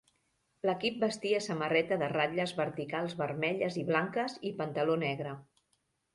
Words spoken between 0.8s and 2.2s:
vestia samarreta de